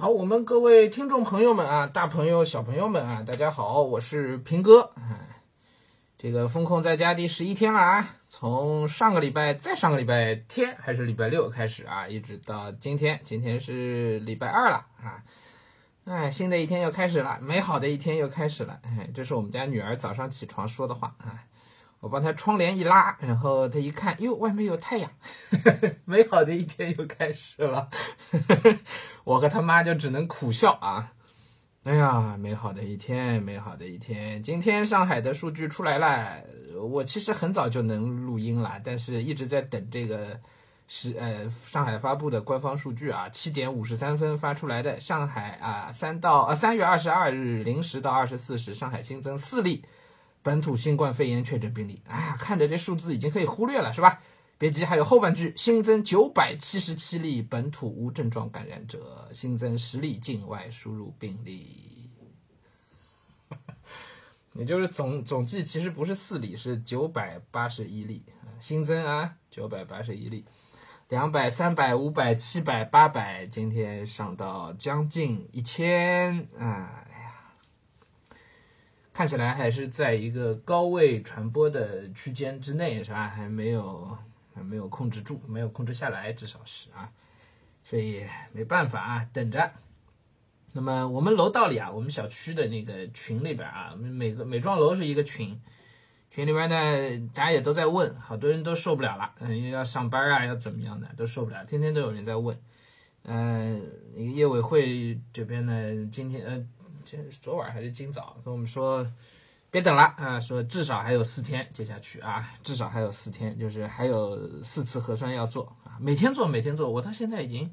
[0.00, 4.92] 好，我们各位听众朋友们啊，大朋友、小朋友们啊，大家好，我是平哥。
[4.94, 5.42] 哎，
[6.16, 15.20] 这个风控在家第十一天了啊，从上个礼拜、再上个礼拜天还是礼拜六开始啊，一直到今天，今天是礼拜二了啊。
[16.04, 18.78] 哎，新的一天又开始了，美好的一天又开始了。
[18.84, 21.42] 哎，这是我们家女儿早上起床说的话啊。
[22.00, 25.10] 我帮他窗帘一拉，然后他一看，哟，外面有太阳，
[26.06, 27.88] 美好的一天又开始了。
[29.24, 31.12] 我和他妈就只能苦笑啊。
[31.84, 34.42] 哎呀，美好的一天，美好的一天。
[34.42, 36.42] 今天上海的数据出来了，
[36.80, 40.38] 我其实很早就能录音了，但是一直在等这个
[40.86, 49.84] 是呃上海发布的官方数据啊，七点五十三分发出来的上海啊三到啊三月二十二日零时到二十四时，上海新增四例。
[50.48, 54.18] 本土新冠肺炎确诊病例，哎呀，看着这数字已经可以忽略了，是吧？
[54.56, 62.08] 别急，还有后半句，新增九百七十七例本土无症状感染者，新增十例境外输入病例，
[64.56, 68.22] 也就是总总计其实不是四例，是九百八十一例
[68.58, 70.46] 新增啊，九百八十一例，
[71.10, 77.04] 两百、三百、五百、七百、八百，今天上到将近一千啊。
[79.18, 83.26] 看起来还是在一个高位传播的区间之内，是吧？
[83.26, 84.16] 还没有
[84.54, 87.10] 还没有控制住，没有控制下来，至少是啊，
[87.82, 89.72] 所以没办法啊，等着。
[90.70, 95.60] 那么我们楼道里啊，我们小区的那个群里边啊，每个每幢楼是一个群，
[96.30, 102.56] 群里边呢，大家也都在问，好多人都受不了了，嗯，又要上班啊，要怎么样的，都受不了，天天都有人在问。
[103.24, 106.64] 嗯，业委会这边呢，今天呃。
[107.40, 109.06] 昨晚还是今早跟我们说，
[109.70, 110.40] 别等了啊！
[110.40, 116.90] 说至少还有四天接下去啊，至少还有四天，就是还有四次核酸要做啊，每天做，每天做。
[116.90, 117.72] 我到现在已经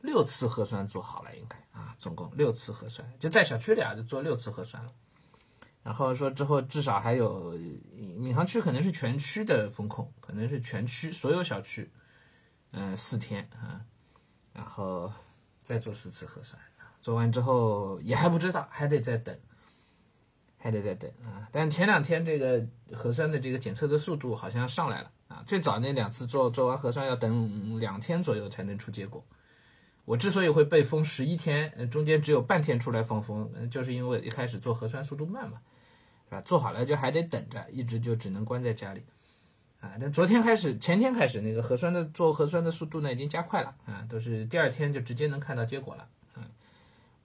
[0.00, 4.92] 六次核酸做好了，应该啊，总共六次核酸，就在小区里啊，就做六次核酸了。
[5.84, 7.58] 然后说之后至少还有
[8.18, 11.90] 闵行区可能是全区的风控，可能是全区所有小区，
[12.72, 13.80] 嗯，四天啊，
[14.52, 15.12] 然后
[15.64, 16.60] 再做四次核酸。
[17.02, 19.36] 做完之后也还不知道，还得再等，
[20.56, 21.48] 还得再等啊！
[21.50, 25.42] 但前两天这个核酸的这个检测的速度好像上来了啊！
[25.44, 29.22] 最早那两次做做完核酸要等两天左右才能出结果。
[30.04, 35.58] 我之所以会被封十一天，中间只有半天出来放风，就是因为一开始做核酸速度慢嘛，
[36.28, 36.40] 是吧？
[36.42, 39.02] 做好了就还得等着，一直就只能关在家里
[39.80, 39.94] 啊！
[40.00, 46.06] 但昨天开始，前天开始那个核酸的做核酸的速度呢已经加快了啊，都是第二天就直接能看到结果了。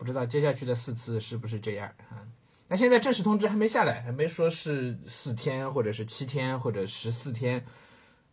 [0.08, 2.24] 不知道接下去的四次是不是这样啊？
[2.70, 7.66] 那现在正式通知还没下来，还没说是四天或者是七天或者十四天，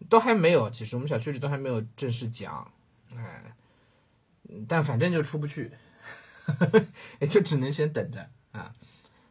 [0.08, 0.70] 都还没有。
[0.70, 2.70] 其实我们小区里都还没有正式讲，
[3.16, 3.42] 哎，
[4.68, 5.72] 但反正就出不去，
[7.18, 8.72] 也就只能先等着啊。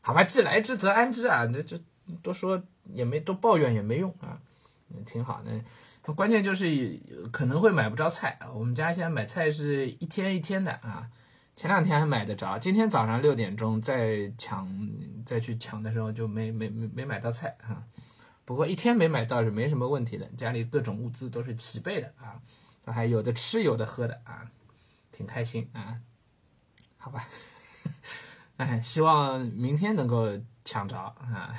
[0.02, 1.80] 好吧，既来之则安之啊，这这
[2.22, 2.62] 多说
[2.94, 4.38] 也没多抱怨也没用啊，
[5.06, 6.14] 挺好的。
[6.14, 7.00] 关键就是
[7.31, 8.52] 可能会买不着菜啊。
[8.52, 11.10] 我们家现在买菜是一天一天的啊。
[11.56, 14.68] 前两天还买得着，今天早上六点钟再抢
[15.25, 17.84] 再去抢的时候就没没没没买到菜哈。
[18.44, 22.42] 不过一天没买到是没什么问题的，家里各种物资都是齐备的啊，
[22.92, 24.50] 还有的吃有的喝的啊，
[25.12, 26.02] 挺开心啊。
[26.97, 27.28] 好吧，
[28.58, 30.28] 哎，希望明天能够
[30.66, 31.56] 抢着啊。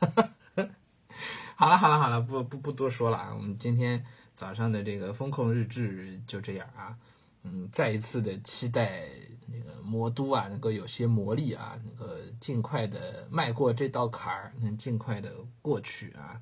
[1.54, 6.98] 好了好了好了，不不不多说了啊，我们今天早上的这个风控日志就这样啊。
[7.44, 9.08] 嗯，再一次的期待
[9.46, 12.06] 那个魔都啊，能够有些魔力啊，能够
[12.40, 16.40] 尽快的迈过这道坎儿，能尽快的过去啊。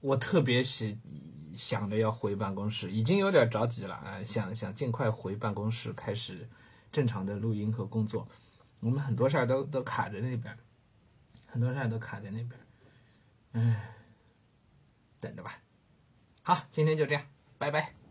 [0.00, 0.96] 我特别喜
[1.54, 6.48] 想着要回办公室，已经有点着急了啊，想想尽快回办公室开始
[6.92, 8.28] 正常的录音和工作。
[8.80, 10.56] 我们很多事儿都都卡在那边，
[11.46, 12.50] 很多事儿都卡在那边，
[13.52, 13.94] 唉，
[15.18, 15.58] 等着吧。
[16.42, 17.24] 好，今天就这样，
[17.58, 18.05] 拜拜。